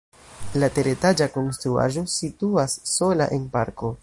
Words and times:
La 0.63 0.69
teretaĝa 0.77 1.27
konstruaĵo 1.35 2.07
situas 2.17 2.79
sola 2.97 3.33
en 3.39 3.51
parko. 3.59 3.99